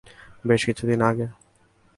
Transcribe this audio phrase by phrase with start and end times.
[0.47, 1.27] বেশ কিছুদিন আগে।